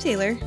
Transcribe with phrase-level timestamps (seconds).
[0.00, 0.38] Taylor.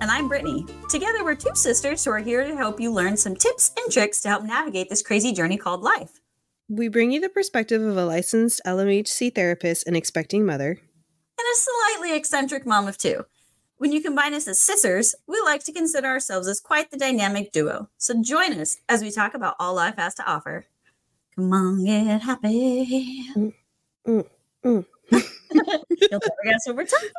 [0.00, 0.64] And I'm Brittany.
[0.88, 4.20] Together, we're two sisters who are here to help you learn some tips and tricks
[4.22, 6.20] to help navigate this crazy journey called life.
[6.68, 10.70] We bring you the perspective of a licensed LMHC therapist and expecting mother.
[10.70, 13.26] And a slightly eccentric mom of two.
[13.78, 17.50] When you combine us as sisters, we like to consider ourselves as quite the dynamic
[17.50, 17.88] duo.
[17.98, 20.66] So join us as we talk about all life has to offer.
[21.34, 23.26] Come on, get happy.
[23.34, 23.52] Mm,
[24.06, 24.26] mm,
[24.64, 24.86] mm.
[25.54, 27.10] You'll never guess what we're talking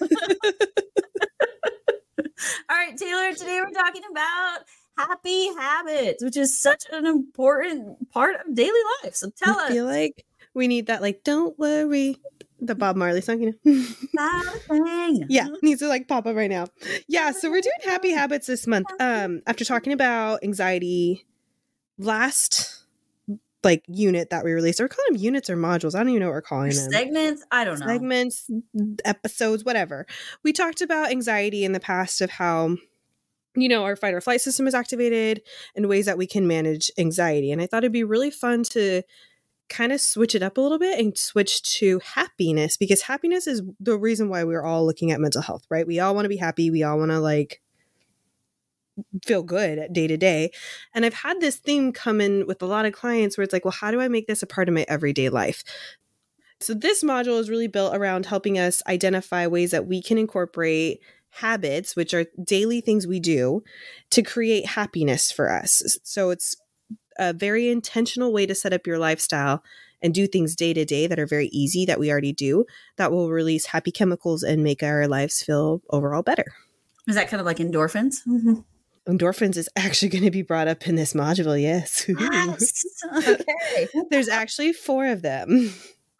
[0.00, 0.10] about.
[2.70, 4.58] All right, Taylor, today we're talking about
[4.96, 9.14] happy habits, which is such an important part of daily life.
[9.14, 9.70] So tell us.
[9.70, 12.16] I feel like we need that, like, don't worry.
[12.60, 13.84] The Bob Marley song, you know?
[14.14, 15.26] Not a thing.
[15.28, 16.66] yeah, needs to like pop up right now.
[17.06, 18.88] Yeah, so we're doing happy habits this month.
[18.98, 21.24] Um, after talking about anxiety
[21.98, 22.77] last
[23.64, 25.94] like unit that we released, or we call them units or modules.
[25.94, 26.90] I don't even know what we're calling them.
[26.90, 27.44] Segments?
[27.50, 27.86] I don't know.
[27.86, 28.50] segments,
[29.04, 30.06] episodes, whatever.
[30.44, 32.76] We talked about anxiety in the past of how
[33.56, 35.42] you know our fight or flight system is activated
[35.74, 37.50] and ways that we can manage anxiety.
[37.50, 39.02] And I thought it'd be really fun to
[39.68, 43.62] kind of switch it up a little bit and switch to happiness because happiness is
[43.80, 45.86] the reason why we're all looking at mental health, right?
[45.86, 47.60] We all want to be happy, we all want to like
[49.24, 50.50] feel good day to day.
[50.94, 53.64] And I've had this theme come in with a lot of clients where it's like,
[53.64, 55.64] well, how do I make this a part of my everyday life?
[56.60, 61.00] So this module is really built around helping us identify ways that we can incorporate
[61.30, 63.62] habits, which are daily things we do,
[64.10, 65.98] to create happiness for us.
[66.02, 66.56] So it's
[67.18, 69.62] a very intentional way to set up your lifestyle
[70.02, 72.64] and do things day to day that are very easy that we already do
[72.96, 76.54] that will release happy chemicals and make our lives feel overall better.
[77.06, 78.16] Is that kind of like endorphins?
[78.26, 78.60] Mm-hmm.
[79.08, 82.08] Endorphins is actually going to be brought up in this module, yes.
[82.18, 82.84] Yes.
[83.16, 83.88] okay.
[84.10, 85.72] There's actually four of them,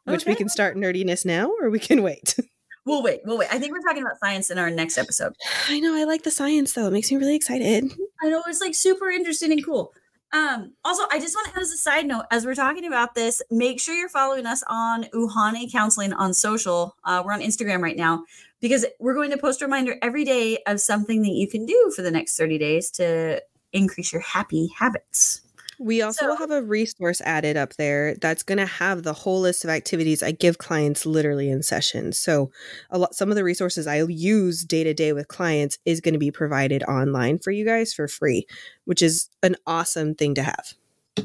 [0.05, 2.37] which we can start nerdiness now or we can wait.
[2.87, 3.21] We'll wait.
[3.27, 3.53] We'll wait.
[3.53, 5.35] I think we're talking about science in our next episode.
[5.69, 6.87] I know, I like the science though.
[6.87, 7.93] It makes me really excited.
[8.23, 9.93] I know it's like super interesting and cool.
[10.33, 13.15] Um, also, I just want to add as a side note, as we're talking about
[13.15, 16.97] this, make sure you're following us on Uhane Counseling on social.
[17.05, 18.25] Uh, we're on Instagram right now
[18.61, 21.93] because we're going to post a reminder every day of something that you can do
[21.95, 23.43] for the next 30 days to
[23.73, 25.43] increase your happy habits.
[25.81, 29.41] We also So- have a resource added up there that's going to have the whole
[29.41, 32.19] list of activities I give clients literally in sessions.
[32.19, 32.51] So,
[32.91, 36.15] a lot some of the resources I use day to day with clients is going
[36.15, 38.45] to be provided online for you guys for free,
[38.87, 40.75] which is an awesome thing to have.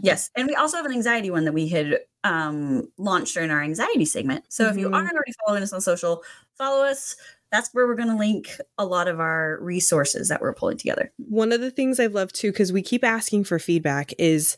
[0.01, 0.29] Yes.
[0.35, 4.05] And we also have an anxiety one that we had um, launched during our anxiety
[4.05, 4.45] segment.
[4.49, 4.95] So if you Mhm.
[4.95, 6.23] aren't already following us on social,
[6.57, 7.15] follow us.
[7.51, 11.11] That's where we're going to link a lot of our resources that we're pulling together.
[11.17, 14.57] One of the things I've loved too, because we keep asking for feedback, is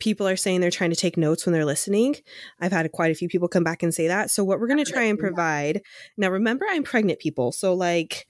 [0.00, 2.16] people are saying they're trying to take notes when they're listening.
[2.60, 4.30] I've had quite a few people come back and say that.
[4.30, 5.82] So, what we're going to try and provide
[6.16, 7.52] now, remember, I'm pregnant, people.
[7.52, 8.26] So, like,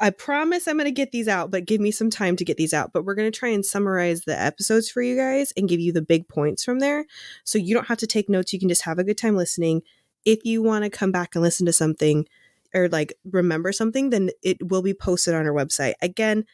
[0.00, 2.56] I promise I'm going to get these out, but give me some time to get
[2.56, 2.92] these out.
[2.92, 5.92] But we're going to try and summarize the episodes for you guys and give you
[5.92, 7.06] the big points from there.
[7.44, 8.52] So, you don't have to take notes.
[8.52, 9.82] You can just have a good time listening.
[10.24, 12.26] If you want to come back and listen to something
[12.74, 15.94] or like remember something, then it will be posted on our website.
[16.02, 16.44] Again,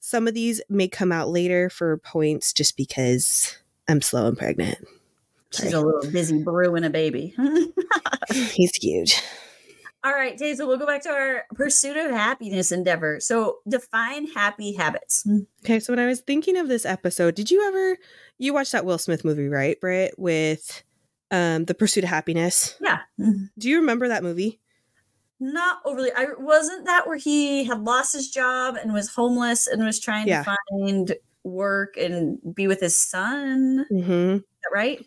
[0.00, 3.56] some of these may come out later for points just because
[3.88, 4.78] I'm slow and pregnant.
[5.50, 5.82] She's Sorry.
[5.82, 7.34] a little busy brewing a baby.
[8.32, 9.22] He's huge.
[10.04, 13.20] All right, Tazel, we'll go back to our pursuit of happiness endeavor.
[13.20, 15.26] So define happy habits.
[15.64, 17.96] Okay, so when I was thinking of this episode, did you ever
[18.38, 20.82] you watched that Will Smith movie, right, Britt, with
[21.30, 22.76] um The Pursuit of Happiness?
[22.82, 22.98] Yeah.
[23.58, 24.60] Do you remember that movie?
[25.40, 26.12] Not overly.
[26.14, 30.28] I wasn't that where he had lost his job and was homeless and was trying
[30.28, 30.42] Yeah.
[30.44, 33.86] to find work and be with his son.
[33.90, 34.36] Mm-hmm.
[34.36, 35.04] that right?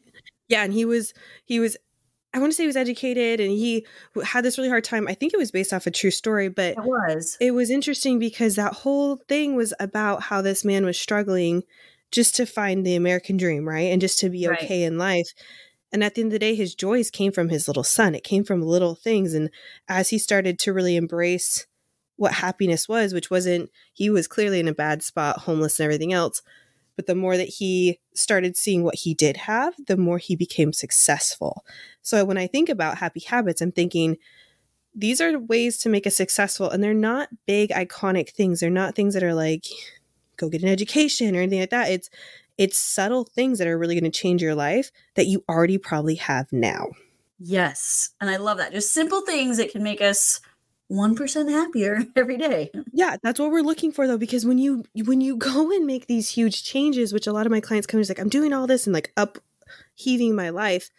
[0.48, 1.14] Yeah, and he was
[1.46, 1.78] he was
[2.38, 3.84] I want to say he was educated and he
[4.24, 5.08] had this really hard time.
[5.08, 7.36] I think it was based off a true story, but It was.
[7.40, 11.64] it was interesting because that whole thing was about how this man was struggling
[12.12, 13.92] just to find the American dream, right?
[13.92, 14.62] And just to be Right.
[14.62, 15.34] okay in life.
[15.92, 18.14] And at the end of the day, his joys came from his little son.
[18.14, 19.34] It came from little things.
[19.34, 19.50] And
[19.90, 21.66] as he started to really embrace
[22.18, 26.14] what happiness was, which wasn't, he was clearly in a bad spot, homeless and everything
[26.14, 26.44] else.
[26.98, 30.74] But the more that he started seeing what he did have, the more he became
[30.74, 31.64] successful.
[32.02, 34.18] So when I think about happy habits, I'm thinking,
[34.94, 38.96] these are ways to make us successful and they're not big iconic things they're not
[38.96, 39.68] things that are like
[40.38, 42.10] go get an education or anything like that it's
[42.58, 46.16] it's subtle things that are really going to change your life that you already probably
[46.16, 46.88] have now
[47.40, 48.12] Yes.
[48.20, 48.72] And I love that.
[48.72, 50.42] Just simple things that can make us
[50.92, 52.72] 1% happier every day.
[52.94, 56.08] yeah that's what we're looking for though because when you when you go and make
[56.08, 58.54] these huge changes which a lot of my clients come and is like i'm doing
[58.54, 60.90] all this and like upheaving my life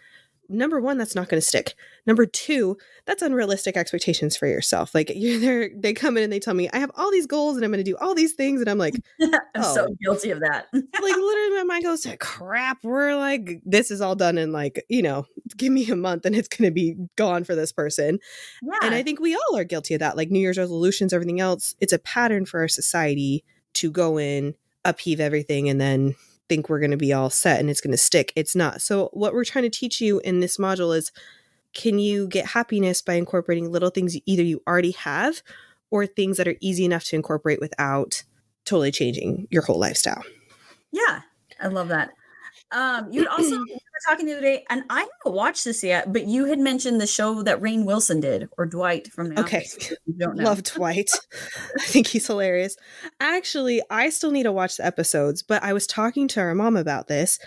[0.49, 1.75] number one, that's not going to stick.
[2.07, 4.95] Number two, that's unrealistic expectations for yourself.
[4.95, 7.57] Like you're there, they come in and they tell me, I have all these goals
[7.57, 8.61] and I'm going to do all these things.
[8.61, 9.75] And I'm like, I'm oh.
[9.75, 10.67] so guilty of that.
[10.73, 14.85] like literally my mind goes, to crap, we're like, this is all done in like,
[14.89, 18.19] you know, give me a month and it's going to be gone for this person.
[18.63, 18.79] Yeah.
[18.83, 20.17] And I think we all are guilty of that.
[20.17, 23.45] Like New Year's resolutions, everything else, it's a pattern for our society
[23.75, 24.55] to go in,
[24.85, 26.17] upheave everything, and then
[26.49, 28.33] think we're going to be all set and it's going to stick.
[28.37, 28.81] It's not.
[28.83, 31.13] So, what we're trying to teach you in this module is
[31.75, 35.43] can you get happiness by incorporating little things either you already have
[35.91, 38.23] or things that are easy enough to incorporate without
[38.65, 40.23] totally changing your whole lifestyle?
[40.93, 41.21] Yeah,
[41.61, 42.11] I love that.
[42.71, 46.13] Um, you also we were talking the other day, and I haven't watched this yet,
[46.13, 49.67] but you had mentioned the show that Rainn Wilson did, or Dwight from the Okay,
[50.19, 51.11] love Dwight.
[51.79, 52.77] I think he's hilarious.
[53.21, 56.77] Actually, I still need to watch the episodes, but I was talking to our mom
[56.77, 57.39] about this,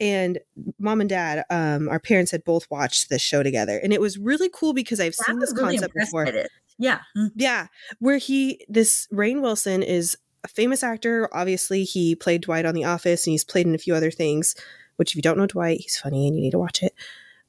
[0.00, 0.38] and
[0.78, 4.18] mom and dad, um, our parents had both watched this show together, and it was
[4.18, 6.28] really cool because I've seen this really concept before.
[6.80, 7.00] Yeah,
[7.34, 7.66] yeah,
[7.98, 11.28] where he this Rainn Wilson is a famous actor.
[11.32, 14.54] Obviously, he played Dwight on The Office and he's played in a few other things,
[14.96, 16.94] which if you don't know Dwight, he's funny and you need to watch it.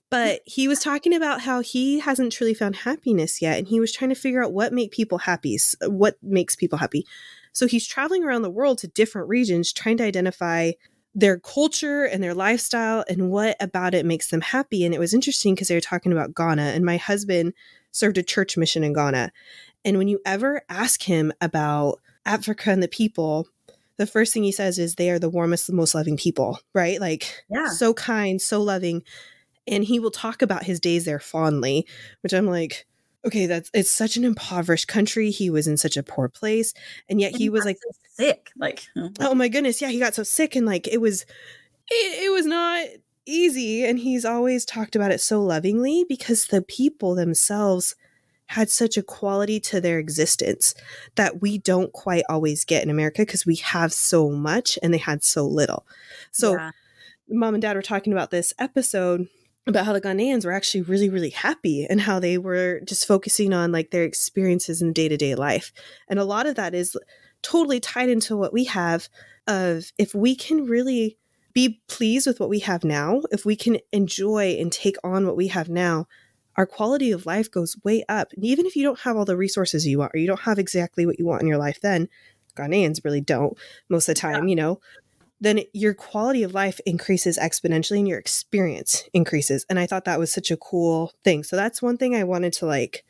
[0.10, 3.92] But he was talking about how he hasn't truly found happiness yet and he was
[3.92, 7.06] trying to figure out what make people happy, what makes people happy.
[7.52, 10.72] So he's traveling around the world to different regions trying to identify
[11.16, 14.86] their culture and their lifestyle and what about it makes them happy.
[14.86, 17.54] And it was interesting because they were talking about Ghana and my husband
[17.92, 19.32] served a church mission in Ghana.
[19.84, 23.48] And when you ever ask him about Africa and the people,
[23.98, 27.00] the first thing he says is they are the warmest, most loving people, right?
[27.00, 27.68] Like, yeah.
[27.68, 29.04] so kind, so loving.
[29.68, 31.86] And he will talk about his days there fondly,
[32.22, 32.88] which I'm like,
[33.26, 35.32] okay, that's it's such an impoverished country.
[35.32, 36.74] He was in such a poor place,
[37.10, 38.52] and yet and he, he was like so sick.
[38.58, 41.24] Like, oh, oh my goodness, yeah, he got so sick, and like it was,
[41.90, 42.88] it, it was not
[43.26, 43.86] easy.
[43.86, 47.96] And he's always talked about it so lovingly because the people themselves
[48.50, 50.74] had such a quality to their existence
[51.16, 54.98] that we don't quite always get in America because we have so much and they
[54.98, 55.86] had so little.
[56.32, 56.72] So, yeah.
[57.30, 59.28] mom and dad were talking about this episode
[59.68, 63.54] about how the Ghanaians were actually really, really happy and how they were just focusing
[63.54, 65.72] on like their experiences in day to day life.
[66.08, 66.98] And a lot of that is
[67.44, 69.10] totally tied into what we have
[69.46, 71.20] of if we can really
[71.54, 75.38] be pleased with what we have now, if we can enjoy and take on what
[75.38, 76.08] we have now,
[76.60, 78.34] our quality of life goes way up.
[78.34, 80.60] And even if you don't have all the resources you want, or you don't have
[80.60, 82.10] exactly what you want in your life, then
[82.58, 83.58] Ghanaians really don't
[83.88, 84.50] most of the time, yeah.
[84.50, 84.82] you know,
[85.40, 89.66] then your quality of life increases exponentially and your experience increases.
[89.70, 91.46] And I thought that was such a cool thing.
[91.46, 93.06] So that's one thing I wanted to like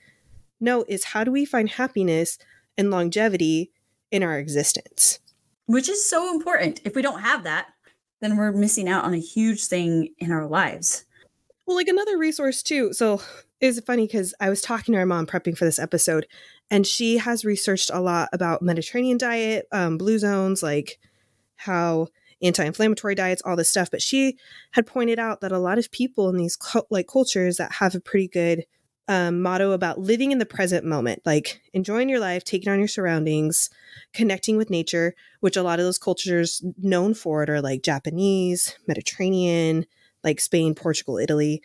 [0.60, 2.38] know is how do we find happiness
[2.78, 3.72] and longevity
[4.12, 5.22] in our existence?
[5.66, 6.81] Which is so important.
[6.86, 7.69] If we don't have that,
[8.22, 11.06] then we're missing out on a huge thing in our lives.
[11.69, 12.94] Well, like another resource too.
[12.94, 13.21] So
[13.62, 16.25] it's funny because I was talking to our mom prepping for this episode,
[16.71, 20.98] and she has researched a lot about Mediterranean diet, um, blue zones, like
[21.57, 22.07] how
[22.42, 23.92] anti-inflammatory diets, all this stuff.
[23.92, 24.36] But she
[24.71, 26.57] had pointed out that a lot of people in these
[26.89, 28.66] like cultures that have a pretty good
[29.07, 32.88] um, motto about living in the present moment, like enjoying your life, taking on your
[32.88, 33.69] surroundings,
[34.16, 38.76] connecting with nature, which a lot of those cultures known for it are like Japanese,
[38.88, 39.85] Mediterranean,
[40.23, 41.61] like Spain, Portugal, Italy,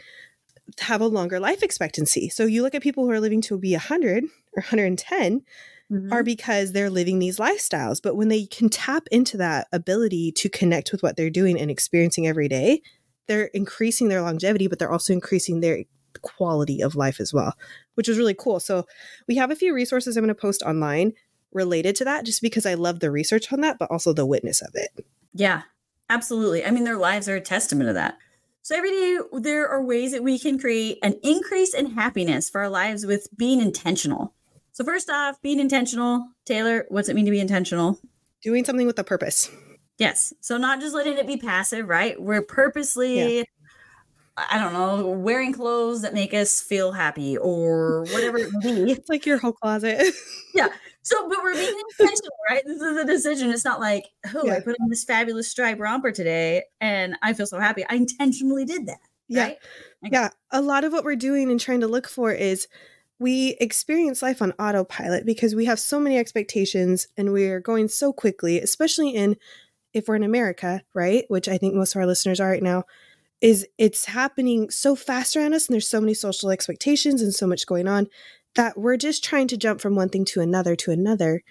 [0.80, 2.28] have a longer life expectancy.
[2.28, 5.42] So you look at people who are living to be 100 or 110
[5.90, 6.12] mm-hmm.
[6.12, 8.00] are because they're living these lifestyles.
[8.02, 11.70] But when they can tap into that ability to connect with what they're doing and
[11.70, 12.80] experiencing every day,
[13.26, 15.84] they're increasing their longevity, but they're also increasing their
[16.23, 17.54] quality of life as well,
[17.94, 18.61] which is really cool.
[18.61, 18.87] So
[19.28, 21.12] we have a few resources I'm going to post online
[21.52, 24.61] related to that just because I love the research on that, but also the witness
[24.61, 25.06] of it.
[25.32, 25.62] Yeah,
[26.11, 26.64] absolutely.
[26.64, 28.18] I mean, their lives are a testament to that.
[28.64, 32.62] So every day there are ways that we can create an increase in happiness for
[32.62, 34.33] our lives with being intentional.
[34.73, 38.00] So first off, being intentional, Taylor, what's it mean to be intentional?
[38.42, 39.50] Doing something with a purpose.
[39.99, 40.33] Yes.
[40.40, 42.18] So not just letting it be passive, right?
[42.18, 43.44] We're purposely yeah.
[44.38, 48.92] I don't know, wearing clothes that make us feel happy or whatever it may be.
[48.92, 50.06] It's like your whole closet.
[50.54, 50.68] yeah.
[51.04, 52.62] So, but we're being intentional, right?
[52.64, 53.50] This is a decision.
[53.50, 54.54] It's not like, oh, yeah.
[54.54, 57.84] I put on this fabulous stripe romper today and I feel so happy.
[57.88, 59.00] I intentionally did that.
[59.28, 59.42] Yeah.
[59.42, 59.58] Right?
[60.02, 60.30] Yeah.
[60.50, 62.68] A lot of what we're doing and trying to look for is
[63.18, 68.11] we experience life on autopilot because we have so many expectations and we're going so
[68.11, 69.37] quickly, especially in
[69.92, 71.25] if we're in America, right?
[71.28, 72.84] Which I think most of our listeners are right now
[73.42, 77.46] is it's happening so fast around us and there's so many social expectations and so
[77.46, 78.08] much going on
[78.54, 81.42] that we're just trying to jump from one thing to another to another.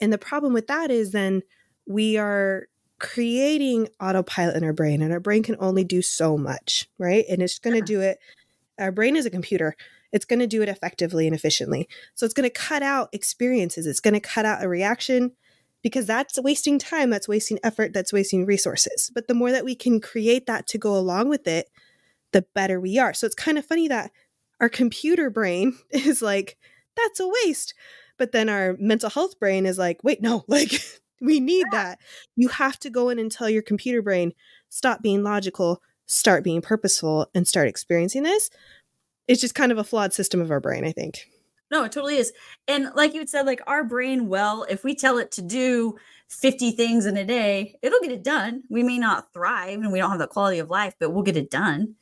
[0.00, 1.42] And the problem with that is then
[1.86, 6.88] we are creating autopilot in our brain, and our brain can only do so much,
[6.98, 7.24] right?
[7.28, 8.18] And it's going to do it.
[8.78, 9.76] Our brain is a computer.
[10.12, 11.88] It's going to do it effectively and efficiently.
[12.14, 13.86] So it's going to cut out experiences.
[13.86, 15.32] It's going to cut out a reaction
[15.82, 19.10] because that's wasting time, that's wasting effort, that's wasting resources.
[19.14, 21.68] But the more that we can create that to go along with it,
[22.32, 23.14] the better we are.
[23.14, 24.10] So it's kind of funny that
[24.60, 26.56] our computer brain is like,
[26.96, 27.74] that's a waste.
[28.18, 30.72] But then our mental health brain is like, wait, no, like
[31.20, 31.98] we need that.
[32.36, 34.32] You have to go in and tell your computer brain,
[34.68, 38.50] stop being logical, start being purposeful, and start experiencing this.
[39.28, 41.28] It's just kind of a flawed system of our brain, I think.
[41.70, 42.32] No, it totally is.
[42.68, 45.96] And like you said, like our brain, well, if we tell it to do
[46.28, 48.62] 50 things in a day, it'll get it done.
[48.70, 51.36] We may not thrive and we don't have the quality of life, but we'll get
[51.36, 51.96] it done.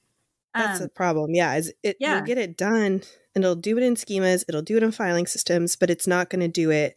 [0.55, 1.35] That's um, the problem.
[1.35, 2.17] Yeah, is it yeah.
[2.17, 3.03] will get it done
[3.35, 6.31] and it'll do it in schemas, it'll do it in filing systems, but it's not
[6.31, 6.97] going to do it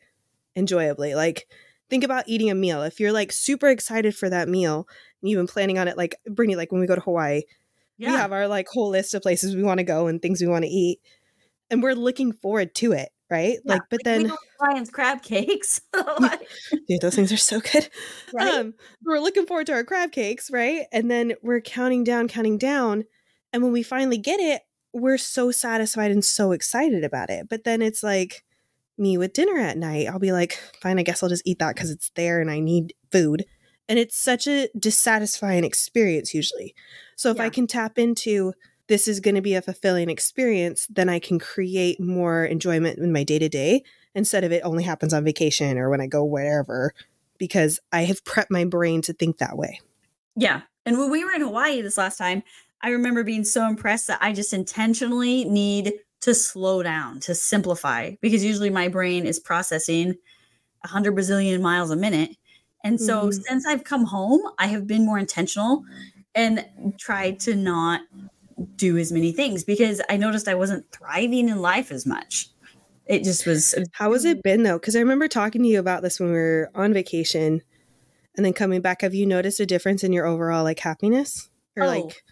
[0.55, 1.15] enjoyably.
[1.15, 1.47] Like
[1.89, 2.83] think about eating a meal.
[2.83, 4.87] If you're like super excited for that meal
[5.21, 7.43] and you've been planning on it like Brittany like when we go to Hawaii,
[7.97, 8.11] yeah.
[8.11, 10.47] we have our like whole list of places we want to go and things we
[10.47, 10.99] want to eat
[11.69, 15.81] and we're looking forward to it right yeah, like but like then Ryan's crab cakes
[16.87, 17.89] dude those things are so good
[18.33, 18.53] right?
[18.53, 18.73] um
[19.03, 23.03] we're looking forward to our crab cakes right and then we're counting down counting down
[23.53, 24.63] and when we finally get it
[24.93, 28.43] we're so satisfied and so excited about it but then it's like
[28.97, 31.75] me with dinner at night i'll be like fine i guess i'll just eat that
[31.75, 33.45] because it's there and i need food
[33.89, 36.73] and it's such a dissatisfying experience usually
[37.15, 37.43] so if yeah.
[37.43, 38.53] i can tap into
[38.87, 43.11] this is going to be a fulfilling experience, then I can create more enjoyment in
[43.11, 43.83] my day to day
[44.15, 46.93] instead of it only happens on vacation or when I go wherever
[47.37, 49.79] because I have prepped my brain to think that way.
[50.35, 50.61] Yeah.
[50.85, 52.43] And when we were in Hawaii this last time,
[52.81, 58.15] I remember being so impressed that I just intentionally need to slow down, to simplify,
[58.21, 60.15] because usually my brain is processing
[60.81, 62.31] 100 bazillion miles a minute.
[62.83, 63.31] And so mm-hmm.
[63.31, 65.83] since I've come home, I have been more intentional
[66.35, 66.65] and
[66.99, 68.01] tried to not
[68.75, 72.49] do as many things because I noticed I wasn't thriving in life as much.
[73.05, 73.75] It just was.
[73.93, 74.77] How has it been though?
[74.77, 77.61] Because I remember talking to you about this when we were on vacation
[78.35, 79.01] and then coming back.
[79.01, 82.23] Have you noticed a difference in your overall like happiness or oh, like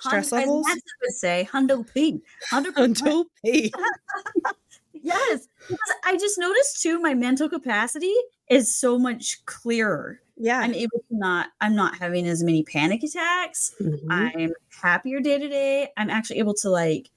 [0.00, 0.66] stress levels?
[0.68, 2.20] I would say hundo p.
[2.52, 3.72] Hundo p.
[4.92, 7.00] yes, because I just noticed too.
[7.00, 8.14] My mental capacity
[8.48, 13.02] is so much clearer yeah i'm able to not i'm not having as many panic
[13.02, 14.10] attacks mm-hmm.
[14.10, 17.10] i'm happier day to day i'm actually able to like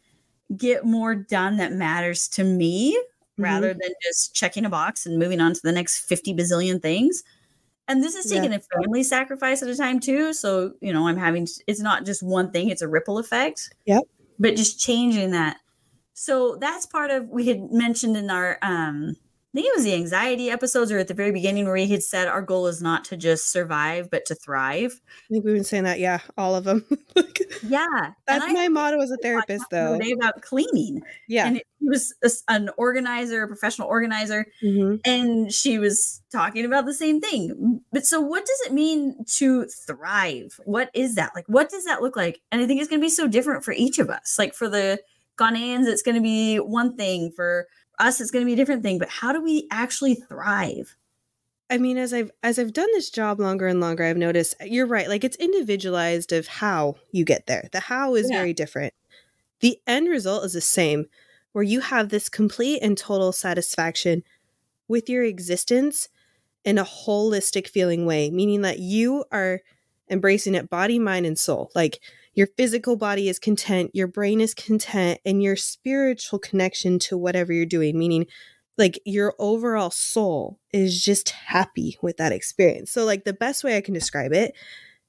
[0.55, 3.43] get more done that matters to me mm-hmm.
[3.43, 7.23] rather than just checking a box and moving on to the next 50 bazillion things
[7.89, 8.59] and this is taking yeah.
[8.59, 12.23] a family sacrifice at a time too so you know i'm having it's not just
[12.23, 13.73] one thing it's a ripple effect.
[13.85, 14.03] Yep.
[14.37, 15.57] But just changing that.
[16.13, 19.15] So that's part of we had mentioned in our um
[19.51, 22.03] I think it was the anxiety episodes or at the very beginning where he had
[22.03, 25.01] said our goal is not to just survive, but to thrive.
[25.07, 25.99] I think we've been saying that.
[25.99, 26.85] Yeah, all of them.
[27.63, 28.11] yeah.
[28.27, 29.97] That's my motto as a therapist, though.
[29.97, 31.01] Day about cleaning.
[31.27, 31.47] Yeah.
[31.47, 34.97] And he was a, an organizer, a professional organizer, mm-hmm.
[35.03, 37.81] and she was talking about the same thing.
[37.91, 40.59] But so, what does it mean to thrive?
[40.65, 41.31] What is that?
[41.33, 42.39] Like, what does that look like?
[42.51, 44.37] And I think it's going to be so different for each of us.
[44.37, 45.01] Like, for the
[45.39, 47.31] Ghanaians, it's going to be one thing.
[47.35, 47.67] For
[47.99, 50.95] us it's going to be a different thing but how do we actually thrive?
[51.69, 54.87] I mean as i've as i've done this job longer and longer i've noticed you're
[54.87, 57.69] right like it's individualized of how you get there.
[57.71, 58.37] The how is yeah.
[58.37, 58.93] very different.
[59.59, 61.05] The end result is the same
[61.51, 64.23] where you have this complete and total satisfaction
[64.87, 66.09] with your existence
[66.63, 69.61] in a holistic feeling way meaning that you are
[70.09, 71.71] embracing it body mind and soul.
[71.75, 71.99] Like
[72.33, 77.51] your physical body is content, your brain is content, and your spiritual connection to whatever
[77.51, 78.27] you're doing, meaning
[78.77, 82.91] like your overall soul is just happy with that experience.
[82.91, 84.53] So, like, the best way I can describe it,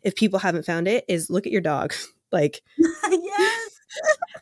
[0.02, 1.94] if people haven't found it, is look at your dog.
[2.32, 3.70] like, yes.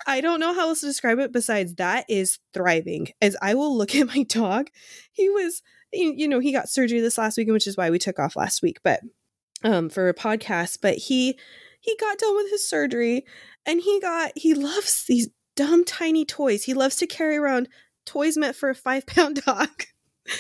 [0.07, 3.09] I don't know how else to describe it besides that is thriving.
[3.21, 4.69] As I will look at my dog,
[5.13, 8.19] he was, you know, he got surgery this last weekend, which is why we took
[8.19, 9.01] off last week, but
[9.65, 11.39] um for a podcast, but he
[11.81, 13.25] he got done with his surgery
[13.67, 16.65] and he got he loves these dumb tiny toys.
[16.65, 17.69] He loves to carry around
[18.07, 19.69] toys meant for a five pound dog.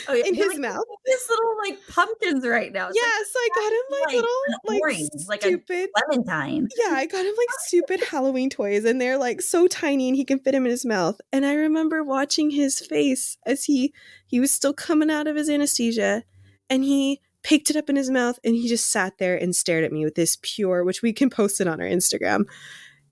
[0.06, 0.26] Oh, yeah.
[0.26, 0.84] in his like, mouth.
[1.06, 2.88] This little like pumpkins right now.
[2.88, 6.68] It's yes, like, I got him like little like orange, like stupid Clementine.
[6.76, 10.26] Yeah, I got him like stupid Halloween toys, and they're like so tiny, and he
[10.26, 11.18] can fit them in his mouth.
[11.32, 13.94] And I remember watching his face as he
[14.26, 16.24] he was still coming out of his anesthesia,
[16.68, 19.84] and he picked it up in his mouth and he just sat there and stared
[19.84, 22.44] at me with this pure, which we can post it on our Instagram.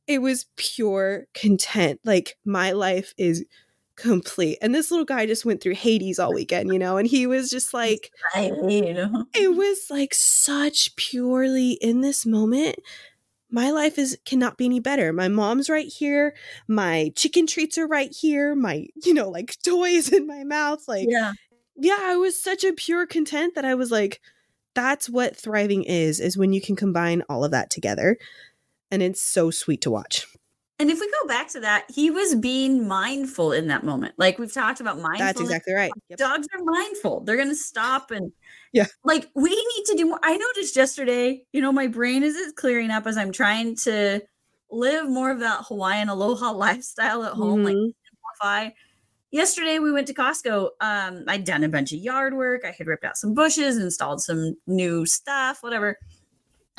[0.06, 2.00] It was pure content.
[2.04, 3.44] Like my life is
[3.96, 4.58] complete.
[4.60, 7.50] And this little guy just went through Hades all weekend, you know, and he was
[7.50, 8.96] just like, I mean,
[9.34, 12.76] it was like such purely in this moment.
[13.50, 15.12] My life is cannot be any better.
[15.12, 16.34] My mom's right here.
[16.68, 18.54] My chicken treats are right here.
[18.54, 20.86] My, you know, like toys in my mouth.
[20.86, 21.32] Like, yeah.
[21.76, 24.20] Yeah, I was such a pure content that I was like,
[24.74, 28.18] that's what thriving is, is when you can combine all of that together.
[28.90, 30.26] And it's so sweet to watch.
[30.78, 34.14] And if we go back to that, he was being mindful in that moment.
[34.18, 35.20] Like we've talked about mindfulness.
[35.20, 35.90] That's exactly right.
[36.10, 36.18] Yep.
[36.18, 37.24] Dogs are mindful.
[37.24, 38.30] They're going to stop and
[38.72, 38.86] yeah.
[39.02, 40.20] Like we need to do more.
[40.22, 44.20] I noticed yesterday, you know, my brain is clearing up as I'm trying to
[44.70, 47.78] live more of that Hawaiian aloha lifestyle at home, mm-hmm.
[47.78, 48.68] like simplify.
[49.36, 50.70] Yesterday we went to Costco.
[50.80, 52.62] Um, I'd done a bunch of yard work.
[52.64, 55.98] I had ripped out some bushes, installed some new stuff, whatever.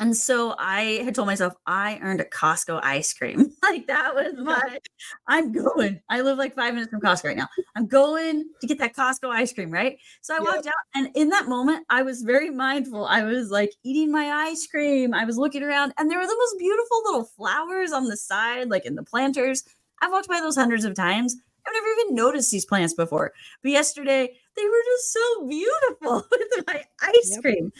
[0.00, 3.52] And so I had told myself I earned a Costco ice cream.
[3.62, 4.80] like that was my
[5.28, 6.00] I'm going.
[6.08, 7.46] I live like five minutes from Costco right now.
[7.76, 9.96] I'm going to get that Costco ice cream, right?
[10.20, 10.46] So I yep.
[10.46, 13.06] walked out and in that moment I was very mindful.
[13.06, 15.14] I was like eating my ice cream.
[15.14, 18.68] I was looking around and there were the most beautiful little flowers on the side,
[18.68, 19.62] like in the planters.
[20.00, 21.36] I've walked by those hundreds of times.
[21.68, 23.32] I've never even noticed these plants before.
[23.62, 27.42] But yesterday they were just so beautiful with my ice yep.
[27.42, 27.72] cream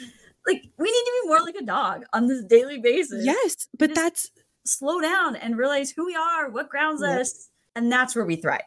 [0.48, 3.24] like we need to be more like a dog on this daily basis.
[3.24, 4.30] Yes, but that's
[4.64, 7.20] slow down and realize who we are, what grounds yep.
[7.20, 8.62] us, and that's where we thrive.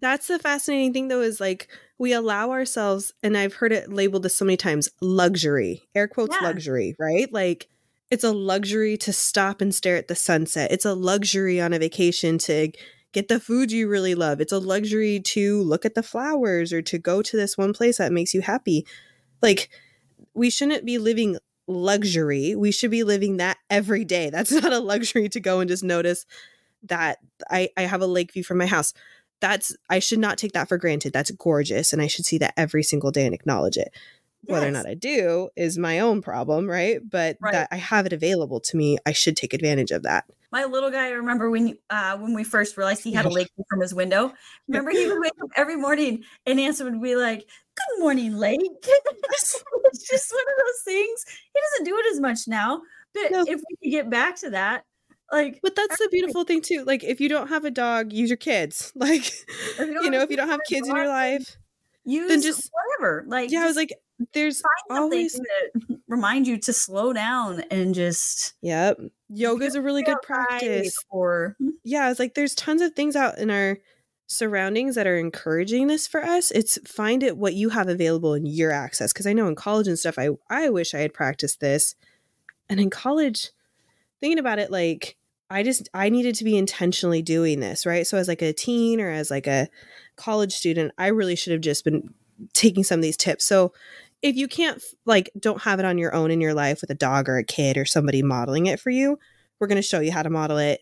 [0.00, 1.68] that's the fascinating thing though is like
[1.98, 5.88] we allow ourselves and I've heard it labeled this so many times luxury.
[5.94, 6.46] Air quotes yeah.
[6.46, 7.30] luxury, right?
[7.32, 7.68] Like
[8.10, 10.70] it's a luxury to stop and stare at the sunset.
[10.70, 12.70] It's a luxury on a vacation to
[13.16, 14.42] get the food you really love.
[14.42, 17.96] It's a luxury to look at the flowers or to go to this one place
[17.96, 18.86] that makes you happy.
[19.40, 19.70] Like
[20.34, 22.54] we shouldn't be living luxury.
[22.54, 24.28] We should be living that every day.
[24.32, 26.26] That's not a luxury to go and just notice
[26.82, 27.16] that
[27.50, 28.92] I, I have a lake view from my house.
[29.40, 31.14] That's I should not take that for granted.
[31.14, 31.94] That's gorgeous.
[31.94, 33.92] And I should see that every single day and acknowledge it.
[34.42, 34.52] Yes.
[34.52, 37.00] Whether or not I do is my own problem, right?
[37.02, 37.52] But right.
[37.52, 40.26] that I have it available to me, I should take advantage of that.
[40.52, 43.48] My little guy, I remember when uh, when we first realized he had a lake
[43.68, 44.32] from his window.
[44.68, 48.60] Remember, he would wake up every morning and Answer would be like, good morning, Lake.
[48.60, 51.24] it's just one of those things.
[51.54, 52.82] He doesn't do it as much now.
[53.14, 53.40] But no.
[53.46, 54.84] if we could get back to that,
[55.32, 56.84] like But that's the beautiful thing too.
[56.84, 58.92] Like if you don't have a dog, use your kids.
[59.06, 59.30] Like
[59.78, 61.56] you, you know, if you don't have kids in your life,
[62.04, 63.24] use then just whatever.
[63.26, 63.92] Like Yeah, I was like
[64.32, 68.98] there's always to remind you to slow down and just Yep.
[69.28, 70.96] Yoga is a really good practice.
[71.10, 71.70] Or hmm?
[71.84, 73.78] yeah, it's like there's tons of things out in our
[74.26, 76.50] surroundings that are encouraging this for us.
[76.50, 79.86] It's find it what you have available in your access because i know in college
[79.86, 81.94] and stuff i i wish i had practiced this.
[82.68, 83.50] And in college
[84.20, 85.16] thinking about it like
[85.50, 88.06] i just i needed to be intentionally doing this right?
[88.06, 89.68] So as like a teen or as like a
[90.16, 92.14] college student i really should have just been
[92.52, 93.44] taking some of these tips.
[93.44, 93.72] So
[94.22, 96.94] if you can't like don't have it on your own in your life with a
[96.94, 99.18] dog or a kid or somebody modeling it for you
[99.60, 100.80] we're going to show you how to model it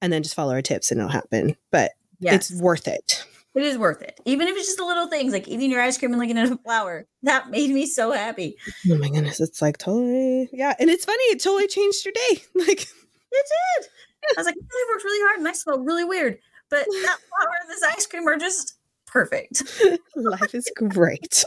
[0.00, 2.50] and then just follow our tips and it'll happen but Yes.
[2.50, 3.24] It's worth it.
[3.54, 4.20] It is worth it.
[4.26, 6.50] Even if it's just the little things like eating your ice cream and looking at
[6.50, 7.06] a flower.
[7.22, 8.56] That made me so happy.
[8.90, 9.40] Oh my goodness.
[9.40, 10.74] It's like totally yeah.
[10.78, 12.42] And it's funny, it totally changed your day.
[12.54, 13.46] Like it
[13.80, 13.88] did.
[14.36, 16.38] I was like, I worked really hard and I smell really weird.
[16.70, 19.62] But that flower and this ice cream are just perfect.
[20.16, 21.44] Life is great.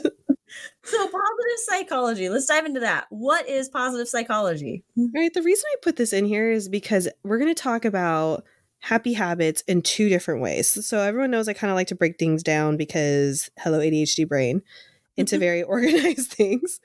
[0.83, 2.29] So positive psychology.
[2.29, 3.07] Let's dive into that.
[3.09, 4.83] What is positive psychology?
[4.97, 5.33] All right.
[5.33, 8.43] The reason I put this in here is because we're going to talk about
[8.79, 10.85] happy habits in two different ways.
[10.85, 14.61] So everyone knows I kind of like to break things down because hello ADHD brain
[15.17, 15.41] into mm-hmm.
[15.41, 16.79] very organized things.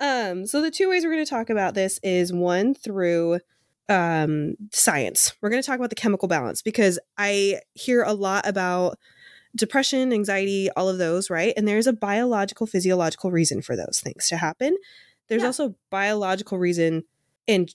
[0.00, 3.40] Um, so the two ways we're going to talk about this is one through
[3.90, 5.34] um, science.
[5.40, 8.98] We're going to talk about the chemical balance because I hear a lot about
[9.56, 11.52] depression, anxiety, all of those, right?
[11.56, 14.76] And there's a biological, physiological reason for those things to happen.
[15.28, 15.46] There's yeah.
[15.46, 17.04] also biological reason
[17.48, 17.72] and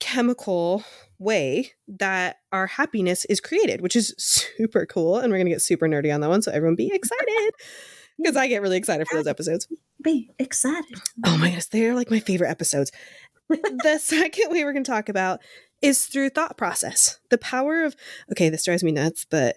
[0.00, 0.84] chemical
[1.18, 5.18] way that our happiness is created, which is super cool.
[5.18, 6.42] And we're going to get super nerdy on that one.
[6.42, 7.52] So everyone be excited
[8.18, 9.66] because I get really excited for those episodes.
[10.02, 11.00] Be excited.
[11.26, 11.66] Oh my goodness.
[11.66, 12.92] They're like my favorite episodes.
[13.48, 15.40] the second way we're going to talk about
[15.82, 17.18] is through thought process.
[17.30, 17.96] The power of,
[18.30, 19.56] okay, this drives me nuts, but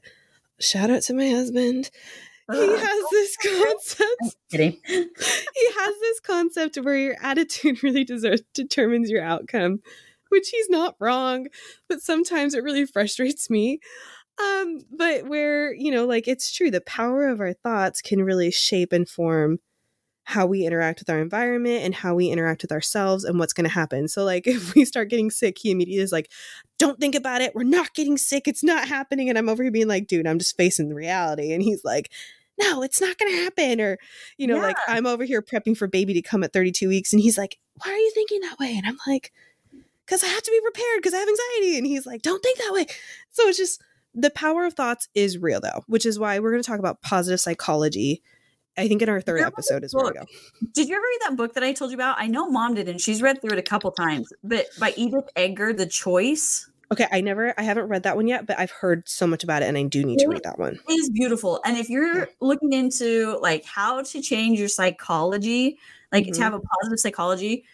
[0.61, 1.89] shout out to my husband.
[2.51, 4.35] He has this concept.
[4.51, 4.77] Kidding.
[4.85, 9.79] he has this concept where your attitude really deserves, determines your outcome
[10.31, 11.47] which he's not wrong,
[11.89, 13.79] but sometimes it really frustrates me.
[14.41, 18.49] Um, but where, you know, like it's true, the power of our thoughts can really
[18.49, 19.59] shape and form
[20.23, 23.65] how we interact with our environment and how we interact with ourselves and what's going
[23.65, 24.07] to happen.
[24.07, 26.31] So, like, if we start getting sick, he immediately is like,
[26.77, 27.55] Don't think about it.
[27.55, 28.47] We're not getting sick.
[28.47, 29.29] It's not happening.
[29.29, 31.53] And I'm over here being like, Dude, I'm just facing the reality.
[31.53, 32.11] And he's like,
[32.59, 33.81] No, it's not going to happen.
[33.81, 33.97] Or,
[34.37, 34.63] you know, yeah.
[34.63, 37.13] like, I'm over here prepping for baby to come at 32 weeks.
[37.13, 38.75] And he's like, Why are you thinking that way?
[38.77, 39.31] And I'm like,
[40.05, 41.77] Because I have to be prepared because I have anxiety.
[41.77, 42.85] And he's like, Don't think that way.
[43.31, 43.81] So it's just,
[44.13, 47.01] the power of thoughts is real though, which is why we're going to talk about
[47.01, 48.21] positive psychology
[48.77, 50.25] I think in our third episode is where we go.
[50.73, 52.15] Did you ever read that book that I told you about?
[52.19, 54.31] I know mom did, and she's read through it a couple times.
[54.43, 56.69] But by Edith Eger, The Choice.
[56.91, 59.61] Okay, I never, I haven't read that one yet, but I've heard so much about
[59.61, 60.79] it, and I do need it to read that one.
[60.87, 65.77] It is beautiful, and if you're looking into like how to change your psychology,
[66.11, 66.33] like mm-hmm.
[66.33, 67.65] to have a positive psychology,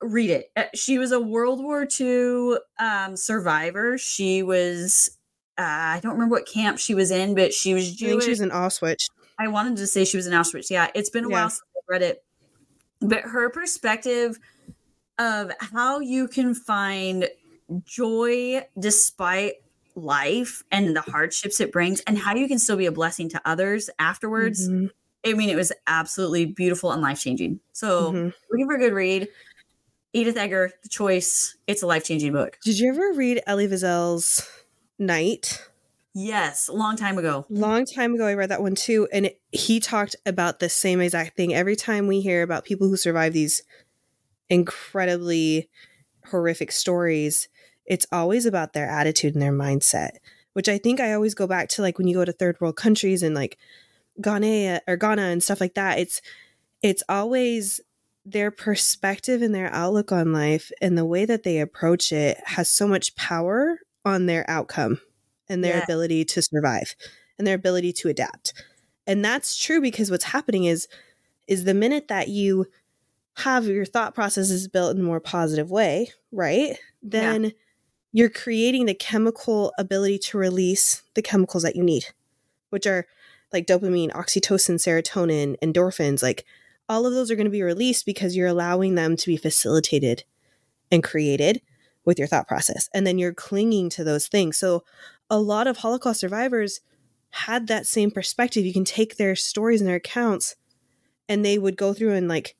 [0.00, 0.50] read it.
[0.56, 3.98] Uh, she was a World War II um, survivor.
[3.98, 5.16] She was,
[5.58, 8.08] uh, I don't remember what camp she was in, but she was Jewish.
[8.08, 9.08] I think she was in Auschwitz.
[9.40, 10.70] I wanted to say she was in Auschwitz.
[10.70, 11.34] Yeah, it's been a yeah.
[11.34, 12.22] while since I read it.
[13.00, 14.38] But her perspective
[15.18, 17.28] of how you can find
[17.84, 19.54] joy despite
[19.94, 23.40] life and the hardships it brings and how you can still be a blessing to
[23.46, 24.68] others afterwards.
[24.68, 24.86] Mm-hmm.
[25.26, 27.60] I mean, it was absolutely beautiful and life changing.
[27.72, 28.28] So, mm-hmm.
[28.50, 29.28] looking for a good read.
[30.12, 31.56] Edith Eger, The Choice.
[31.66, 32.58] It's a life changing book.
[32.64, 34.46] Did you ever read Elie Wiesel's
[34.98, 35.62] Night?
[36.14, 37.46] Yes, a long time ago.
[37.48, 39.06] Long time ago, I read that one too.
[39.12, 41.54] And it, he talked about the same exact thing.
[41.54, 43.62] Every time we hear about people who survive these
[44.48, 45.70] incredibly
[46.26, 47.48] horrific stories,
[47.86, 50.16] it's always about their attitude and their mindset,
[50.52, 52.76] which I think I always go back to like when you go to third world
[52.76, 53.56] countries and like
[54.20, 55.98] Ghana or Ghana and stuff like that.
[55.98, 56.20] It's
[56.82, 57.80] it's always
[58.24, 62.70] their perspective and their outlook on life and the way that they approach it has
[62.70, 65.00] so much power on their outcome
[65.50, 65.82] and their yeah.
[65.82, 66.94] ability to survive
[67.36, 68.54] and their ability to adapt.
[69.06, 70.88] And that's true because what's happening is
[71.48, 72.66] is the minute that you
[73.34, 76.78] have your thought processes built in a more positive way, right?
[77.02, 77.50] Then yeah.
[78.12, 82.06] you're creating the chemical ability to release the chemicals that you need,
[82.68, 83.06] which are
[83.52, 86.44] like dopamine, oxytocin, serotonin, endorphins, like
[86.88, 90.22] all of those are going to be released because you're allowing them to be facilitated
[90.92, 91.60] and created
[92.10, 92.88] with your thought process.
[92.92, 94.56] And then you're clinging to those things.
[94.56, 94.82] So
[95.30, 96.80] a lot of Holocaust survivors
[97.30, 98.66] had that same perspective.
[98.66, 100.56] You can take their stories and their accounts,
[101.28, 102.56] and they would go through and, like,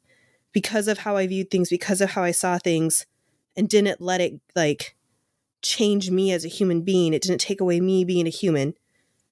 [0.52, 3.06] because of how I viewed things, because of how I saw things,
[3.56, 4.94] and didn't let it, like,
[5.62, 7.12] change me as a human being.
[7.12, 8.74] It didn't take away me being a human.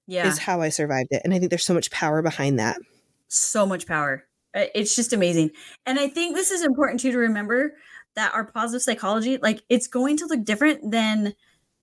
[0.08, 0.26] Yeah.
[0.26, 1.22] Is how I survived it.
[1.22, 2.78] And I think there's so much power behind that.
[3.28, 4.24] So much power.
[4.54, 5.50] It's just amazing.
[5.84, 7.74] And I think this is important too to remember
[8.18, 11.34] that our positive psychology, like, it's going to look different than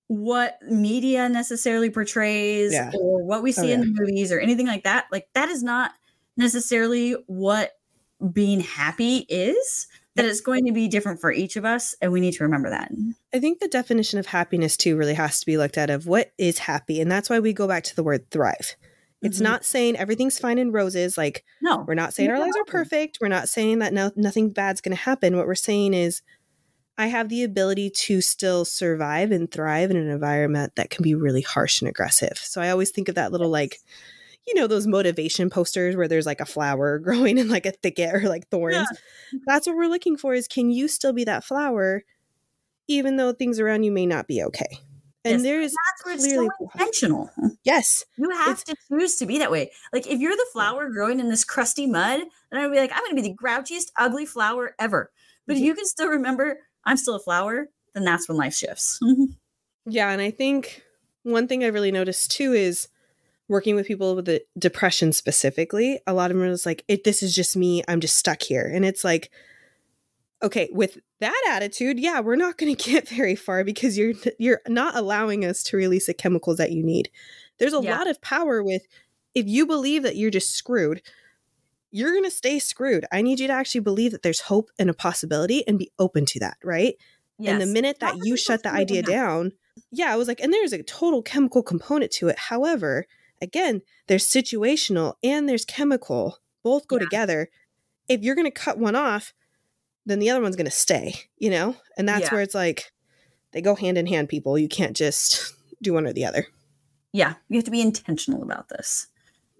[0.07, 2.91] what media necessarily portrays yeah.
[2.99, 3.73] or what we oh, see oh, yeah.
[3.75, 5.05] in the movies or anything like that.
[5.11, 5.91] Like that is not
[6.37, 7.71] necessarily what
[8.31, 9.87] being happy is.
[10.15, 12.69] That it's going to be different for each of us, and we need to remember
[12.69, 12.89] that.
[13.33, 16.31] I think the definition of happiness too really has to be looked at of what
[16.37, 18.77] is happy, and that's why we go back to the word thrive.
[19.25, 19.43] It's mm-hmm.
[19.43, 21.17] not saying everything's fine in roses.
[21.17, 23.17] Like, no, we're not saying our lives are perfect.
[23.19, 25.35] We're not saying that no, nothing bad's going to happen.
[25.35, 26.21] What we're saying is
[26.97, 31.15] I have the ability to still survive and thrive in an environment that can be
[31.15, 32.37] really harsh and aggressive.
[32.37, 33.79] So I always think of that little like
[34.47, 38.13] you know those motivation posters where there's like a flower growing in like a thicket
[38.13, 38.75] or like thorns.
[38.75, 39.39] Yeah.
[39.47, 42.03] That's what we're looking for is can you still be that flower
[42.87, 44.79] even though things around you may not be okay?
[45.25, 47.31] And there is clearly so intentional.
[47.63, 48.05] Yes.
[48.17, 49.71] You have to choose to be that way.
[49.91, 53.03] Like if you're the flower growing in this crusty mud, then I'd be like, I'm
[53.03, 55.11] gonna be the grouchiest, ugly flower ever.
[55.47, 55.65] But if mm-hmm.
[55.65, 58.99] you can still remember I'm still a flower, then that's when life shifts.
[59.85, 60.09] yeah.
[60.11, 60.83] And I think
[61.23, 62.87] one thing I really noticed too is
[63.47, 65.99] working with people with the depression specifically.
[66.07, 67.83] A lot of them are just like, it, this is just me.
[67.87, 68.69] I'm just stuck here.
[68.71, 69.31] And it's like,
[70.43, 74.61] okay, with that attitude, yeah, we're not going to get very far because you're you're
[74.67, 77.09] not allowing us to release the chemicals that you need.
[77.57, 77.97] There's a yeah.
[77.97, 78.83] lot of power with
[79.33, 81.01] if you believe that you're just screwed,
[81.91, 83.05] you're going to stay screwed.
[83.11, 86.25] I need you to actually believe that there's hope and a possibility and be open
[86.27, 86.95] to that, right?
[87.37, 87.51] Yes.
[87.51, 89.51] And the minute that you shut the idea down,
[89.91, 92.37] yeah, I was like, and there's a total chemical component to it.
[92.37, 93.05] However,
[93.41, 97.03] again, there's situational and there's chemical, both go yeah.
[97.03, 97.49] together.
[98.07, 99.33] If you're going to cut one off,
[100.05, 101.75] then the other one's going to stay, you know?
[101.97, 102.31] And that's yeah.
[102.31, 102.91] where it's like
[103.51, 104.57] they go hand in hand, people.
[104.57, 106.47] You can't just do one or the other.
[107.11, 109.07] Yeah, you have to be intentional about this.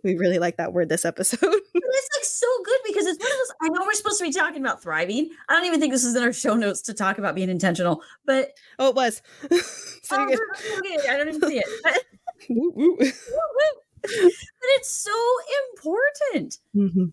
[0.04, 1.40] We really like that word this episode.
[1.74, 3.56] it's like so good because it's one of those.
[3.62, 5.30] I know we're supposed to be talking about thriving.
[5.50, 8.04] I don't even think this is in our show notes to talk about being intentional,
[8.26, 9.22] but oh, it was.
[10.04, 11.66] so oh, okay, I don't even see it.
[12.48, 15.12] But, but it's so
[15.72, 16.60] important.
[16.76, 17.06] Mm-hmm.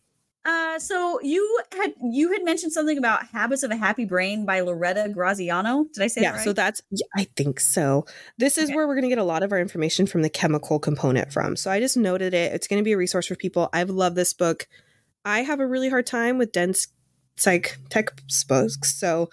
[0.45, 4.61] Uh, so you had you had mentioned something about Habits of a Happy Brain by
[4.61, 5.85] Loretta Graziano.
[5.95, 6.45] Did I say yeah, that right?
[6.45, 8.07] so that's yeah, I think so.
[8.39, 8.75] This is Okay.
[8.75, 11.55] where we're going to get a lot of our information from the chemical component from.
[11.55, 12.53] So I just noted it.
[12.53, 13.69] It's going to be a resource for people.
[13.73, 14.67] I've loved this book.
[15.25, 16.89] I have a really hard time with dense
[17.37, 18.95] psych textbooks.
[18.99, 19.31] So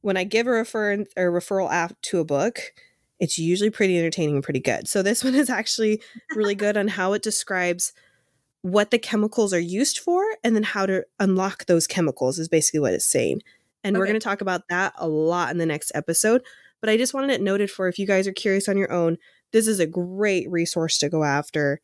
[0.00, 2.72] when I give a refer a referral app to a book,
[3.18, 4.86] it's usually pretty entertaining and pretty good.
[4.86, 6.00] So this one is actually
[6.36, 7.92] really good on how it describes
[8.62, 12.80] what the chemicals are used for and then how to unlock those chemicals is basically
[12.80, 13.42] what it's saying.
[13.84, 16.42] And we're going to talk about that a lot in the next episode.
[16.80, 19.18] But I just wanted it noted for if you guys are curious on your own,
[19.52, 21.80] this is a great resource to go after.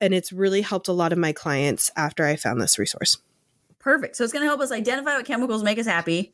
[0.00, 3.18] And it's really helped a lot of my clients after I found this resource.
[3.78, 4.16] Perfect.
[4.16, 6.32] So it's going to help us identify what chemicals make us happy,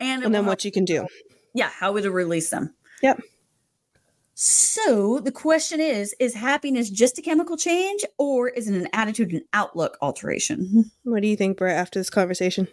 [0.00, 1.06] and, And then what you can do.
[1.54, 2.74] yeah, how we to release them.
[3.02, 3.20] Yep.
[4.38, 9.32] So the question is: Is happiness just a chemical change, or is it an attitude
[9.32, 10.90] and outlook alteration?
[11.04, 12.68] What do you think, Brett, after this conversation?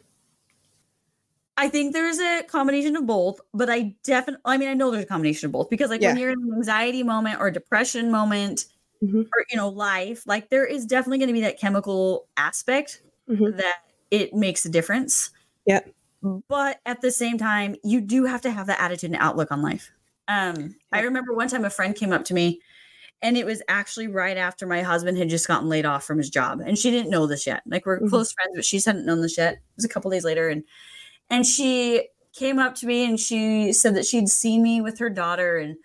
[1.56, 5.06] I think there's a combination of both, but I definitely, I mean, I know there's
[5.06, 8.66] a combination of both because, like, when you're in an anxiety moment or depression moment,
[9.02, 9.22] Mhm.
[9.34, 13.56] or you know, life, like, there is definitely going to be that chemical aspect Mhm.
[13.58, 13.76] that
[14.12, 15.30] it makes a difference.
[15.66, 15.82] Yeah.
[16.50, 19.62] But at the same time, you do have to have that attitude and outlook on
[19.62, 19.92] life.
[20.28, 22.62] Um, I remember one time a friend came up to me,
[23.22, 26.30] and it was actually right after my husband had just gotten laid off from his
[26.30, 27.64] job, and she didn't know this yet.
[27.66, 28.10] Like we're Mhm.
[28.10, 29.56] close friends, but she hadn't known this yet.
[29.56, 30.64] It was a couple days later, and
[31.30, 35.10] and she came up to me and she said that she'd seen me with her
[35.10, 35.78] daughter, and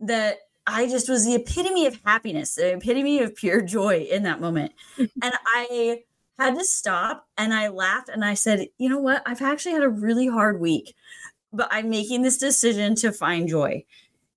[0.00, 4.40] that I just was the epitome of happiness, the epitome of pure joy in that
[4.40, 4.72] moment.
[4.98, 6.02] and I
[6.38, 9.22] had to stop and I laughed and I said, you know what?
[9.26, 10.94] I've actually had a really hard week,
[11.52, 13.84] but I'm making this decision to find joy.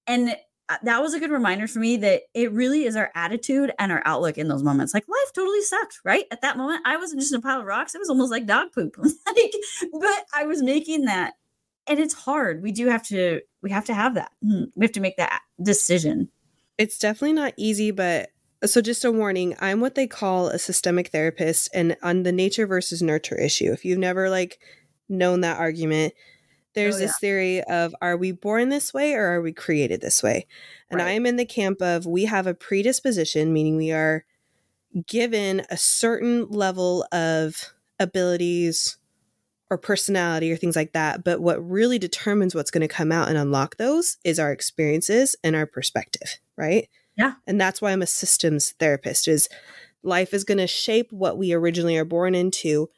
[0.07, 0.35] And
[0.69, 3.91] uh, that was a good reminder for me that it really is our attitude and
[3.91, 4.93] our outlook in those moments.
[4.93, 6.25] Like life totally sucked, right?
[6.31, 7.95] At that moment, I wasn't just in a pile of rocks.
[7.95, 8.95] It was almost like dog poop.
[8.97, 9.53] like,
[9.91, 11.33] but I was making that.
[11.85, 12.63] And it's hard.
[12.63, 14.31] We do have to, we have to have that.
[14.43, 16.29] Mm, We have to make that decision.
[16.77, 18.29] It's definitely not easy, but
[18.65, 22.65] so just a warning i'm what they call a systemic therapist and on the nature
[22.65, 24.59] versus nurture issue if you've never like
[25.09, 26.13] known that argument
[26.75, 30.21] there's Oh, this theory of are we born this way or are we created this
[30.23, 30.45] way
[30.89, 31.07] and Right.
[31.07, 34.25] i am in the camp of we have a predisposition meaning we are
[35.07, 38.97] given a certain level of abilities
[39.69, 43.27] or personality or things like that but what really determines what's going to come out
[43.27, 47.33] and unlock those is our experiences and our perspective right Yeah.
[47.47, 49.49] and that's why i'm a systems therapist is
[50.03, 52.89] life is going to shape what we originally are born into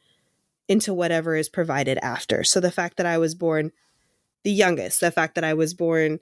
[0.67, 3.71] into whatever is provided after so the fact that i was born
[4.43, 6.19] the youngest the fact that i was born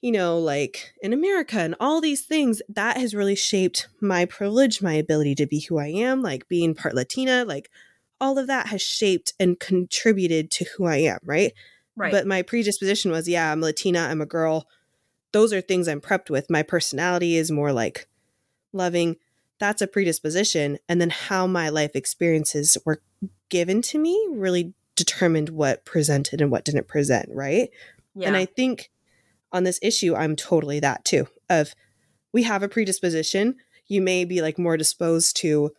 [0.00, 4.82] you know like in america and all these things that has really shaped my privilege
[4.82, 7.70] my ability to be who i am like being part latina like
[8.20, 11.52] all of that has shaped and contributed to who i am right
[11.98, 12.12] Right.
[12.12, 14.68] but my predisposition was, yeah, I'm Latina, I'm a girl.
[15.32, 16.50] Those are things I'm prepped with.
[16.50, 18.06] My personality is more like
[18.74, 19.16] loving.
[19.58, 20.76] That's a predisposition.
[20.90, 23.00] And then how my life experiences were
[23.48, 27.70] given to me really determined what presented and what didn't present, right?
[28.16, 28.28] yeah.
[28.28, 28.90] And I think
[29.52, 31.28] on this issue, I'm totally that too.
[31.48, 31.74] Of
[32.32, 33.56] we have a predisposition.
[33.86, 35.72] You may be like more disposed to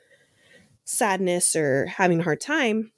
[0.86, 2.91] sadness or having a hard time,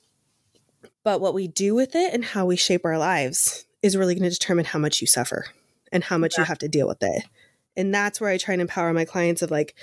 [1.03, 4.29] but what we do with it and how we shape our lives is really going
[4.29, 5.45] to determine how much you suffer
[5.91, 7.23] and how much you have to deal with it.
[7.75, 9.73] And that's where I try and empower my clients of like,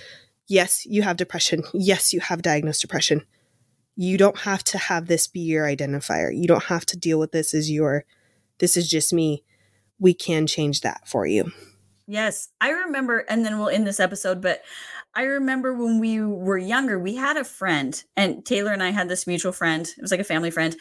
[0.47, 1.65] yes, you have depression.
[1.73, 3.25] Yes, you have diagnosed depression.
[3.97, 6.37] You don't have to have this be your identifier.
[6.37, 8.05] You don't have to deal with this as your,
[8.59, 9.43] this is just me.
[9.99, 11.51] We can change that for you.
[12.07, 14.63] Yes, I remember, and then we'll end this episode, but
[15.15, 19.09] I remember when we were younger, we had a friend, and Taylor and I had
[19.09, 19.87] this mutual friend.
[19.87, 20.77] It was like a family friend.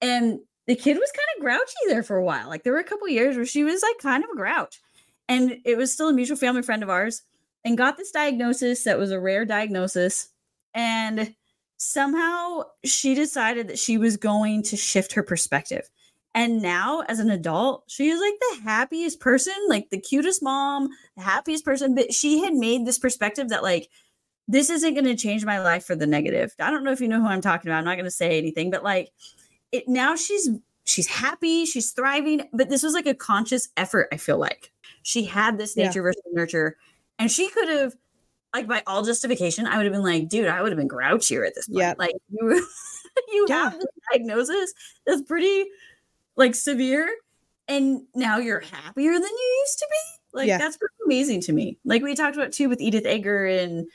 [0.00, 2.48] And the kid was kind of grouchy there for a while.
[2.48, 4.80] Like there were a couple years where she was like kind of a grouch.
[5.28, 7.22] And it was still a mutual family friend of ours
[7.64, 10.28] and got this diagnosis that was a rare diagnosis.
[10.74, 11.34] And
[11.82, 15.88] somehow she decided that she was going to shift her perspective.
[16.34, 20.88] And now, as an adult, she is like the happiest person, like the cutest mom,
[21.16, 21.94] the happiest person.
[21.94, 23.90] But she had made this perspective that, like,
[24.48, 26.54] this isn't going to change my life for the negative.
[26.58, 27.78] I don't know if you know who I'm talking about.
[27.78, 29.10] I'm not going to say anything, but like,
[29.72, 30.48] it now she's
[30.84, 32.48] she's happy, she's thriving.
[32.52, 34.08] But this was like a conscious effort.
[34.12, 35.88] I feel like she had this Yeah.
[35.88, 36.76] nature versus nurture,
[37.18, 37.94] and she could have,
[38.54, 41.46] like, by all justification, I would have been like, dude, I would have been grouchier
[41.46, 41.78] at this point.
[41.80, 41.94] Yeah.
[41.98, 42.66] Like, you,
[43.32, 43.62] you Yeah.
[43.70, 44.72] have this diagnosis
[45.06, 45.66] that's pretty
[46.36, 47.08] like severe
[47.68, 50.58] and now you're happier than you used to be like Yeah.
[50.58, 53.86] that's pretty amazing to me like we talked about too with Edith Eger and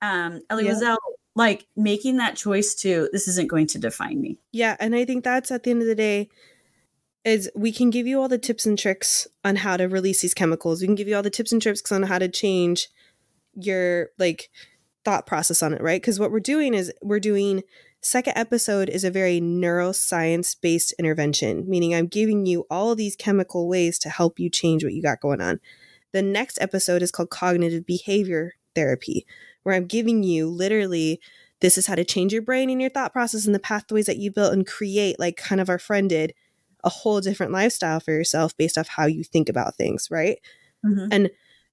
[0.00, 0.72] um Elie Yeah.
[0.72, 0.96] Wiesel,
[1.34, 4.38] like making that choice to this isn't going to define me.
[4.52, 6.28] Yeah, and I think that's at the end of the day
[7.24, 10.34] is we can give you all the tips and tricks on how to release these
[10.34, 10.80] chemicals.
[10.80, 12.88] We can give you all the tips and tricks on how to change
[13.54, 14.50] your like
[15.04, 16.00] thought process on it, right?
[16.00, 17.62] Because what we're doing is we're doing
[18.00, 23.68] second episode is a very neuroscience based intervention, meaning I'm giving you all these chemical
[23.68, 25.60] ways to help you change what you got going on.
[26.12, 29.26] The next episode is called cognitive behavior therapy,
[29.62, 31.20] where I'm giving you literally
[31.60, 34.18] this is how to change your brain and your thought process and the pathways that
[34.18, 36.34] you built and create, like kind of our friend did,
[36.82, 40.38] a whole different lifestyle for yourself based off how you think about things, right?
[40.84, 41.08] Mm-hmm.
[41.12, 41.30] And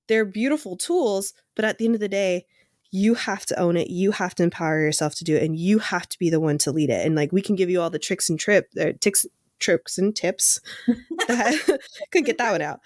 [0.10, 2.46] they're beautiful tools, but at the end of the day,
[2.92, 3.90] you have to own it.
[3.90, 6.58] You have to empower yourself to do it, and you have to be the one
[6.60, 7.06] to lead it.
[7.06, 9.26] And like we can give you all the tricks and trip, uh, tricks,
[9.60, 10.60] tricks and tips.
[11.28, 11.80] That,
[12.12, 12.80] couldn't get that one out.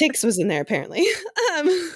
[0.00, 1.04] Tix was in there apparently.
[1.56, 1.90] Um,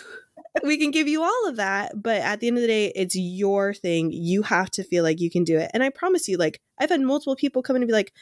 [0.64, 3.14] we can give you all of that, but at the end of the day, it's
[3.14, 4.10] your thing.
[4.10, 5.70] You have to feel like you can do it.
[5.72, 8.12] And I promise you, like I've had multiple people come in and be like,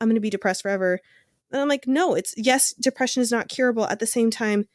[0.00, 1.00] "I'm going to be depressed forever,"
[1.50, 3.86] and I'm like, "No, it's yes, depression is not curable.
[3.86, 4.66] At the same time."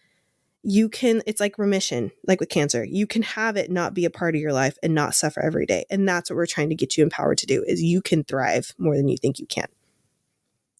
[0.63, 2.83] You can it's like remission like with cancer.
[2.83, 5.65] You can have it not be a part of your life and not suffer every
[5.65, 5.85] day.
[5.89, 8.73] And that's what we're trying to get you empowered to do is you can thrive
[8.77, 9.67] more than you think you can.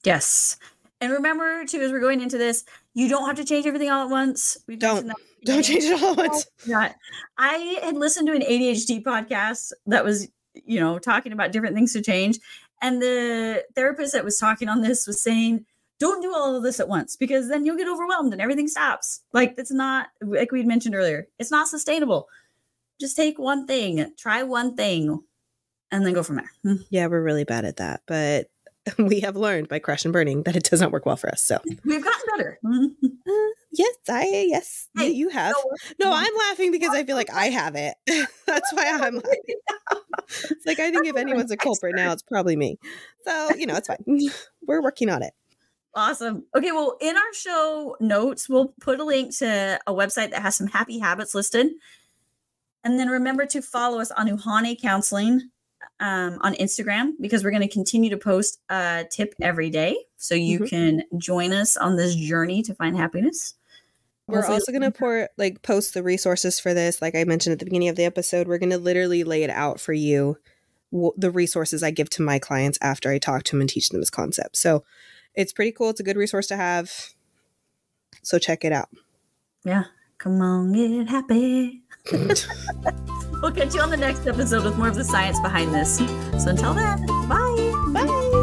[0.04, 0.58] Yes.
[1.02, 4.04] And remember too as we're going into this you don't have to change everything all
[4.04, 4.58] at once.
[4.68, 5.12] We don't.
[5.46, 6.48] don't change it all at once.
[6.68, 6.96] Not.
[7.38, 11.94] i had listened to an adhd podcast that was you know talking about different things
[11.94, 12.40] to change.
[12.82, 15.66] And the therapist that was talking on this was saying
[16.00, 19.22] don't do all of this at once because then you'll get overwhelmed and everything stops.
[19.34, 22.28] Like it's not like we mentioned earlier, it's not sustainable.
[23.00, 25.22] Just take one thing, try one thing,
[25.92, 26.52] and then go from there.
[26.64, 26.82] Hmm.
[26.90, 28.50] Yeah, we're really bad at that, but
[28.98, 31.42] we have learned by crash and burning that it does not work well for us.
[31.42, 32.60] So we've gotten better.
[32.66, 33.32] uh,
[33.72, 35.56] yes, I yes, hey, you have.
[36.00, 37.96] No, no, I'm laughing because I feel like I have it.
[38.48, 39.60] That's why I'm laughing.
[40.30, 42.78] it's like I think if anyone's a culprit now, it's probably me.
[43.26, 44.04] So you know, it's fine.
[44.66, 45.34] We're working on it.
[46.00, 46.46] Awesome.
[46.56, 50.56] Okay, well, in our show notes, we'll put a link to a website that has
[50.56, 51.68] some happy habits listed.
[52.86, 55.50] And then remember to follow us on Uhane Counseling
[56.00, 59.98] um, on Instagram because we're going to continue to post a tip every day.
[60.16, 60.68] So you mm-hmm.
[60.68, 63.56] can join us on this journey to find happiness.
[64.26, 67.02] We're Hopefully also going to pour like post the resources for this.
[67.02, 69.50] Like I mentioned at the beginning of the episode, we're going to literally lay it
[69.50, 70.38] out for you
[70.94, 73.90] w- the resources I give to my clients after I talk to them and teach
[73.90, 74.56] them this concept.
[74.56, 74.86] So
[75.40, 75.90] it's pretty cool.
[75.90, 76.92] It's a good resource to have.
[78.24, 78.90] So check it out.
[79.64, 79.86] Yeah.
[80.18, 81.82] Come on, get happy.
[82.12, 86.00] we'll catch you on the next episode with more of the science behind this.
[86.44, 87.74] So until then, bye.
[87.94, 88.39] Bye.